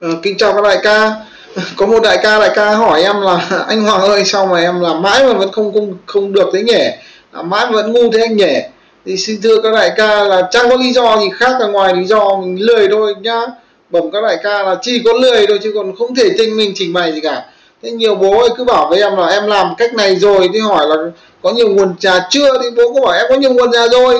[0.00, 1.12] Ờ, kính chào các đại ca.
[1.76, 4.80] Có một đại ca đại ca hỏi em là anh Hoàng ơi sao mà em
[4.80, 6.84] làm mãi mà vẫn không không không được thế nhỉ?
[7.32, 8.56] Làm mãi mà vẫn ngu thế anh nhỉ?
[9.06, 11.94] Thì xin thưa các đại ca là chẳng có lý do gì khác là ngoài
[11.94, 13.40] lý do mình lười thôi nhá.
[13.90, 16.72] Bẩm các đại ca là chỉ có lười thôi chứ còn không thể tinh mình
[16.74, 17.44] trình bày gì cả.
[17.82, 20.58] Thế nhiều bố ấy cứ bảo với em là em làm cách này rồi thì
[20.58, 20.96] hỏi là
[21.42, 22.62] có nhiều nguồn trà chưa?
[22.62, 24.14] Thì bố cũng bảo em có nhiều nguồn trà rồi.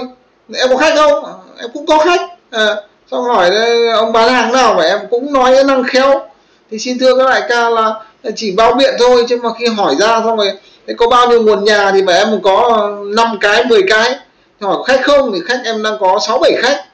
[0.55, 1.25] Em có khách không?
[1.25, 2.21] À, em cũng có khách.
[2.51, 2.77] À,
[3.11, 3.51] xong hỏi
[3.95, 4.75] ông bán hàng nào?
[4.75, 6.23] Mà em cũng nói năng khéo.
[6.71, 7.95] Thì xin thưa các đại ca là
[8.37, 10.53] chỉ bao biện thôi chứ mà khi hỏi ra xong rồi
[10.87, 14.17] thế có bao nhiêu nguồn nhà thì mà em có 5 cái 10 cái?
[14.61, 15.33] Hỏi khách không?
[15.33, 16.85] Thì khách em đang có 6 7 khách.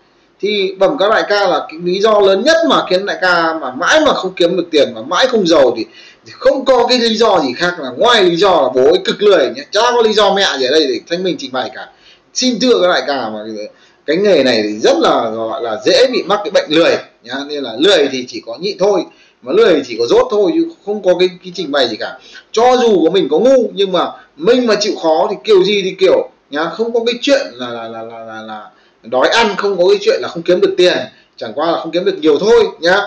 [0.41, 3.55] Thì bẩm các đại ca là cái lý do lớn nhất mà khiến đại ca
[3.55, 5.87] mà mãi mà không kiếm được tiền mà mãi không giàu thì,
[6.27, 8.99] thì không có cái lý do gì khác là ngoài lý do là bố ấy
[9.05, 11.53] cực lười nhé chả có lý do mẹ gì ở đây để thanh minh trình
[11.53, 11.89] bày cả.
[12.35, 13.39] Xin thưa các đại ca mà
[14.07, 17.35] cái nghề này thì rất là gọi là dễ bị mắc cái bệnh lười nhá.
[17.49, 19.05] Nên là lười thì chỉ có nhịn thôi
[19.43, 21.97] mà lười thì chỉ có dốt thôi chứ không có cái, cái trình bày gì
[21.97, 22.19] cả.
[22.53, 25.83] Cho dù có mình có ngu nhưng mà mình mà chịu khó thì kiểu gì
[25.83, 28.71] thì kiểu nhá không có cái chuyện là là là là, là, là
[29.03, 30.97] đói ăn không có cái chuyện là không kiếm được tiền.
[31.37, 33.01] Chẳng qua là không kiếm được nhiều thôi nhá.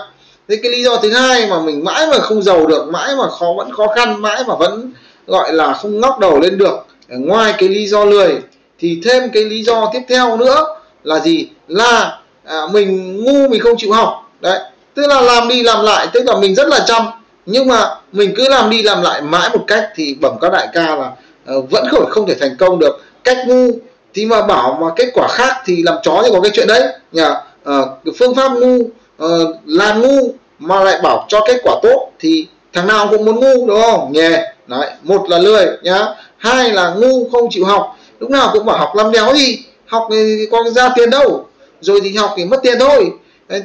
[0.48, 3.28] Thế cái lý do thứ hai mà mình mãi mà không giàu được mãi mà
[3.30, 4.92] khó vẫn khó khăn mãi mà vẫn
[5.26, 6.76] gọi là không ngóc đầu lên được
[7.08, 8.38] ngoài cái lý do lười
[8.78, 10.66] thì thêm cái lý do tiếp theo nữa
[11.06, 11.48] là gì?
[11.68, 14.30] Là à, mình ngu mình không chịu học.
[14.40, 14.58] Đấy
[14.94, 17.06] tức là làm đi làm lại tức là mình rất là chăm.
[17.46, 20.68] Nhưng mà mình cứ làm đi làm lại mãi một cách thì bẩm các đại
[20.72, 21.12] ca là
[21.56, 23.04] uh, vẫn không không thể thành công được.
[23.24, 23.70] Cách ngu
[24.14, 26.82] thì mà bảo mà kết quả khác thì làm chó thì có cái chuyện đấy.
[27.12, 28.78] Nhỉ uh, ờ, phương pháp ngu
[29.18, 33.24] ờ, uh, làm ngu mà lại bảo cho kết quả tốt thì thằng nào cũng
[33.24, 34.12] muốn ngu đúng không?
[34.12, 34.30] Nhỉ
[34.66, 37.96] đấy một là lười nhá hai là ngu không chịu học.
[38.20, 41.46] Lúc nào cũng bảo học làm đéo gì học thì có ra tiền đâu
[41.80, 43.10] rồi thì học thì mất tiền thôi.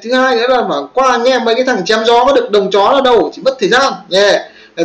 [0.03, 2.71] Thứ hai nữa là mà qua nghe mấy cái thằng chém gió có được đồng
[2.71, 3.93] chó là đâu chỉ mất thời gian.
[4.11, 4.41] Yeah.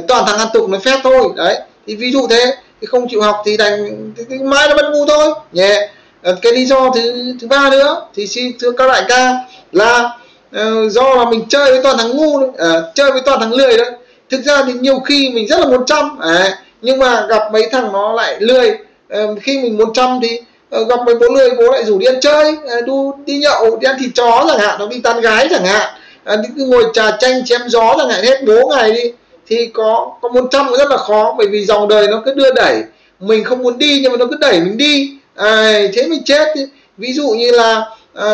[0.08, 1.28] toàn thằng ăn tục nó phép thôi.
[1.36, 4.76] Đấy thì ví dụ thế thì không chịu học thì đành thì, thì mai nó
[4.76, 5.32] mất ngu thôi.
[5.56, 5.90] Yeah.
[6.22, 9.34] Ờ, cái lý do thứ thứ ba nữa thì xin thưa các đại ca
[9.72, 10.18] là
[10.56, 12.54] uh, do là mình chơi với toàn thằng ngu uh,
[12.94, 13.90] chơi với toàn thằng lười đấy.
[14.30, 16.52] Thực ra thì nhiều khi mình rất là muốn chăm uh,
[16.82, 18.78] nhưng mà gặp mấy thằng nó lại lười.
[19.14, 20.40] Uh, khi mình muốn chăm thì
[20.76, 23.78] Ờ, gặp mấy bố lười bố lại rủ đi ăn chơi à, đu đi nhậu
[23.80, 26.00] đi ăn thịt chó chẳng hạn nó đi tán gái chẳng hạn.
[26.24, 29.12] À, đi cứ ngồi trà chanh chém gió chẳng hạn hết bố ngày đi.
[29.46, 32.52] Thì có có một trăm rất là khó bởi vì dòng đời nó cứ đưa
[32.52, 32.82] đẩy.
[33.20, 35.12] Mình không muốn đi nhưng mà nó cứ đẩy mình đi.
[35.34, 36.54] À, thế mình chết
[36.98, 37.82] ví dụ như là
[38.14, 38.28] à,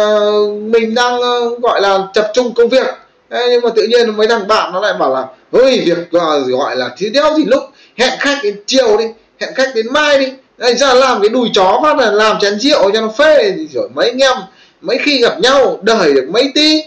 [0.61, 2.87] mình đang ờ, gọi là tập trung công việc.
[3.29, 6.77] À, nhưng mà tự nhiên mấy thằng bạn nó lại bảo là ơi việc gọi
[6.77, 7.63] là thiếu đéo gì lúc
[7.97, 9.05] hẹn khách đến chiều đi
[9.41, 12.59] hẹn khách đến mai đi anh ra làm cái đùi chó phát là làm chén
[12.59, 14.37] rượu cho nó phê thì rồi mấy anh em
[14.81, 16.83] mấy khi gặp nhau đời được mấy tí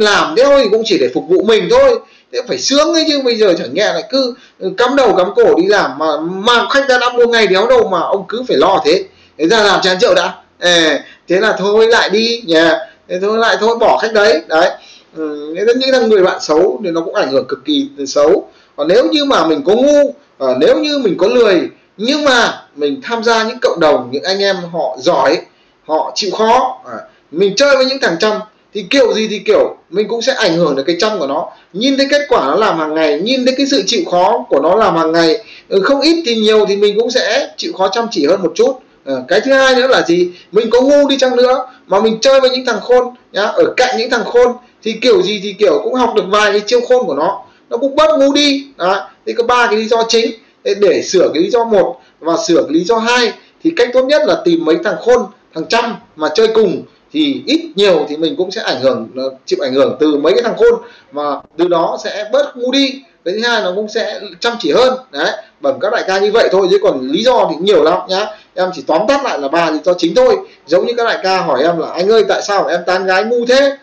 [0.00, 2.00] làm thế thôi cũng chỉ để phục vụ mình thôi.
[2.32, 4.34] Thế phải sướng ấy chứ bây giờ chẳng nghe lại cứ
[4.76, 7.88] cắm đầu cắm cổ đi làm mà mang khách ra năm mua ngày đéo đâu
[7.88, 9.04] mà ông cứ phải lo thế.
[9.38, 10.34] Thế ra làm chén rượu đã.
[10.58, 14.70] À, thế là thôi lại đi nhà thế thôi lại thôi bỏ khách đấy đấy.
[15.16, 18.48] Ừ, những là người bạn xấu thì nó cũng ảnh hưởng cực kỳ xấu.
[18.76, 22.62] Còn nếu như mà mình có ngu à, nếu như mình có lười nhưng mà
[22.76, 25.38] mình tham gia những cộng đồng những anh em họ giỏi
[25.86, 26.98] họ chịu khó à,
[27.30, 28.32] mình chơi với những thằng chăm
[28.74, 31.46] thì kiểu gì thì kiểu mình cũng sẽ ảnh hưởng được cái chăm của nó.
[31.72, 34.60] Nhìn thấy kết quả nó làm hàng ngày nhìn thấy cái sự chịu khó của
[34.60, 37.88] nó làm hàng ngày ừ, không ít thì nhiều thì mình cũng sẽ chịu khó
[37.88, 38.78] chăm chỉ hơn một chút.
[39.06, 40.30] À, cái thứ hai nữa là gì?
[40.52, 43.64] Mình có ngu đi chăng nữa mà mình chơi với những thằng khôn nhá ở
[43.76, 46.80] cạnh những thằng khôn thì kiểu gì thì kiểu cũng học được vài cái chiêu
[46.88, 47.44] khôn của nó.
[47.70, 49.10] Nó cũng bớt ngu đi đó.
[49.26, 50.30] Thì có ba cái lý do chính
[50.64, 53.32] để sửa cái lý do một và sửa cái lý do hai
[53.62, 56.82] thì cách tốt nhất là tìm mấy thằng khôn thằng chăm mà chơi cùng
[57.12, 60.32] thì ít nhiều thì mình cũng sẽ ảnh hưởng ờ, chịu ảnh hưởng từ mấy
[60.32, 60.82] cái thằng khôn
[61.12, 61.22] mà
[61.56, 63.02] từ đó sẽ bớt ngu đi.
[63.24, 64.98] Cái thứ hai nó cũng sẽ chăm chỉ hơn.
[65.10, 65.30] Đấy
[65.60, 68.26] bẩm các đại ca như vậy thôi chứ còn lý do thì nhiều lắm nhá.
[68.54, 70.36] Em chỉ tóm tắt lại là ba lý do chính thôi.
[70.66, 73.24] Giống như các đại ca hỏi em là anh ơi tại sao em tán gái
[73.24, 73.76] ngu thế?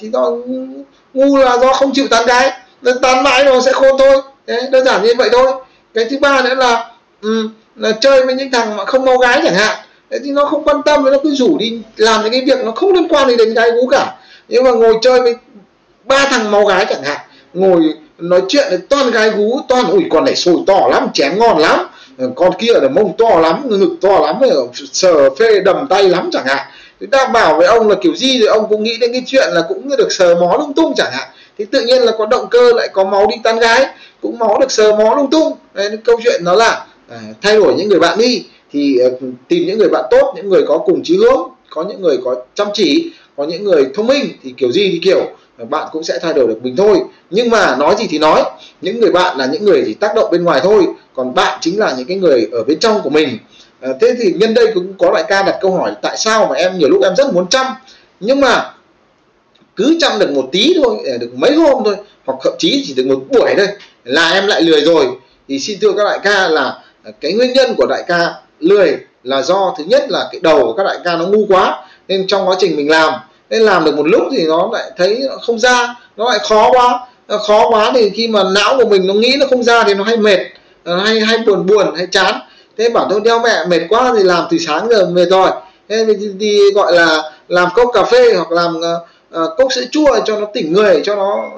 [0.00, 0.30] Thì do
[1.14, 2.50] ngu là do không chịu tán gái
[2.82, 4.22] nên tán mãi nó sẽ khôn thôi.
[4.46, 5.52] Đấy, đơn giản như vậy thôi
[5.96, 6.90] cái thứ ba nữa là
[7.22, 9.76] um, là chơi với những thằng mà không mau gái chẳng hạn.
[10.10, 12.70] Thế thì nó không quan tâm nó cứ rủ đi làm những cái việc nó
[12.70, 14.14] không liên quan gì đến gái gú cả.
[14.48, 15.34] Nhưng mà ngồi chơi với
[16.04, 17.20] ba thằng mau gái chẳng hạn
[17.54, 17.80] ngồi
[18.18, 21.58] nói chuyện với toàn gái gú toàn ủi con này sồi to lắm chém ngon
[21.58, 21.86] lắm
[22.34, 26.30] con kia là mông to lắm ngực to lắm ờ, sờ phê đầm tay lắm
[26.32, 26.66] chẳng hạn.
[27.00, 29.62] Đảm bảo với ông là kiểu gì thì ông cũng nghĩ đến cái chuyện là
[29.68, 31.28] cũng được sờ mó lung tung chẳng hạn
[31.58, 33.86] thì tự nhiên là có động cơ lại có máu đi tán gái
[34.22, 35.52] cũng máu được sờ mó lung tung.
[35.74, 39.12] Đấy, câu chuyện nó là à, thay đổi những người bạn đi thì uh,
[39.48, 42.36] tìm những người bạn tốt những người có cùng chí hướng có những người có
[42.54, 45.20] chăm chỉ có những người thông minh thì kiểu gì thì kiểu
[45.58, 47.00] ờ, bạn cũng sẽ thay đổi được mình thôi.
[47.30, 48.44] Nhưng mà nói gì thì nói
[48.80, 51.78] những người bạn là những người chỉ tác động bên ngoài thôi còn bạn chính
[51.78, 53.38] là những cái người ở bên trong của mình.
[53.80, 56.54] À, thế thì nhân đây cũng có đại ca đặt câu hỏi tại sao mà
[56.54, 57.66] em nhiều lúc em rất muốn chăm?
[58.20, 58.72] Nhưng mà
[59.76, 62.94] cứ chăm được một tí thôi ờ, được mấy hôm thôi hoặc thậm chí chỉ
[62.94, 63.68] được một buổi thôi
[64.04, 65.06] là em lại lười rồi.
[65.48, 68.96] Thì xin thưa các đại ca là ờ, cái nguyên nhân của đại ca lười
[69.22, 72.26] là do thứ nhất là cái đầu của các đại ca nó ngu quá nên
[72.26, 73.12] trong quá trình mình làm
[73.50, 77.00] nên làm được một lúc thì nó lại thấy không ra nó lại khó quá
[77.28, 79.94] nó khó quá thì khi mà não của mình nó nghĩ nó không ra thì
[79.94, 80.38] nó hay mệt
[80.84, 82.40] ờ, hay hay buồn buồn hay chán.
[82.78, 85.50] Thế bảo tôi đeo mẹ mệt quá thì làm từ sáng giờ mệt rồi.
[85.88, 89.84] Thế thì, thì gọi là làm cốc cà phê hoặc làm uh, Ờ, cốc sữa
[89.90, 91.50] chua cho nó tỉnh người cho nó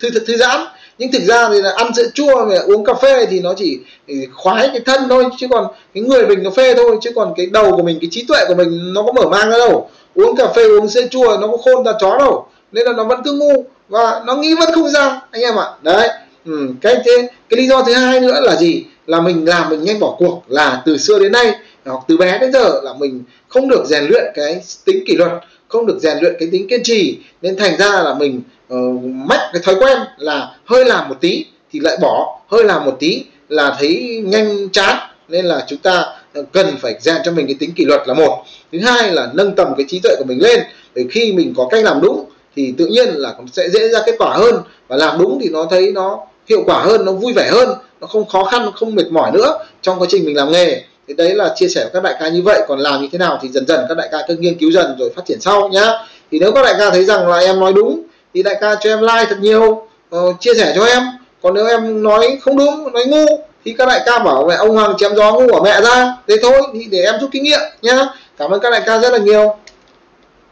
[0.00, 0.60] thư thư giãn.
[0.98, 3.78] Nhưng thực ra thì là ăn sữa chua và uống cà phê thì nó chỉ
[4.08, 7.34] ừ, khoái cái thân thôi chứ còn cái người mình nó phê thôi chứ còn
[7.36, 9.90] cái đầu của mình cái trí tuệ của mình nó có mở mang ra đâu.
[10.14, 12.46] Uống cà phê uống sữa chua nó có khôn ra chó đâu.
[12.72, 15.66] Nên là nó vẫn cứ ngu và nó nghĩ vẫn không ra anh em ạ.
[15.82, 16.08] Đấy
[16.46, 18.84] ừ, cái thế cái lý do thứ hai nữa là gì?
[19.06, 20.42] Là mình làm mình nhanh bỏ cuộc.
[20.48, 21.52] Là từ xưa đến nay
[21.84, 25.32] hoặc từ bé đến giờ là mình không được rèn luyện cái tính kỷ luật
[25.72, 29.04] không được rèn luyện cái tính kiên trì nên thành ra là mình ờ, uh,
[29.04, 32.96] mắc cái thói quen là hơi làm một tí thì lại bỏ hơi làm một
[33.00, 34.96] tí là thấy nhanh chán
[35.28, 36.04] nên là chúng ta
[36.34, 38.44] ờ, cần phải rèn cho mình cái tính kỷ luật là một.
[38.72, 40.60] Thứ hai là nâng tầm cái trí tuệ của mình lên
[40.94, 42.24] để khi mình có cách làm đúng
[42.56, 44.62] thì tự nhiên là sẽ dễ ra kết quả hơn.
[44.88, 46.18] Và làm đúng thì nó thấy nó
[46.48, 47.68] hiệu quả hơn nó vui vẻ hơn
[48.00, 51.14] nó không khó khăn không mệt mỏi nữa trong quá trình mình làm nghề thì
[51.14, 52.60] đấy là chia sẻ với các đại ca như vậy.
[52.68, 54.96] Còn làm như thế nào thì dần dần các đại ca cứ nghiên cứu dần
[54.98, 55.92] rồi phát triển sau nhá.
[56.30, 58.02] Thì nếu các đại ca thấy rằng là em nói đúng
[58.34, 61.02] thì đại ca cho em like thật nhiều uh, chia sẻ cho em.
[61.42, 63.26] Còn nếu em nói không đúng nói ngu
[63.64, 66.16] thì các đại ca bảo mẹ ông hoàng chém gió ngu của mẹ ra.
[66.28, 68.06] Thế thôi thì để em rút kinh nghiệm nhá.
[68.38, 69.56] Cảm ơn các đại ca rất là nhiều.